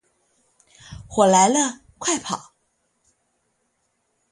[1.07, 2.53] 火來了，快跑